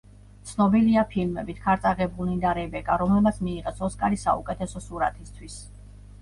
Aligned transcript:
ცნობილია 0.51 1.01
ფილმებით 1.09 1.59
„ქარწაღებულნი“ 1.65 2.33
და 2.45 2.53
„რებეკა“, 2.59 2.97
რომლებმაც 3.03 3.37
მიიღეს 3.49 3.85
ოსკარი 3.89 4.19
საუკეთესო 4.23 4.83
სურათისთვის. 4.87 5.61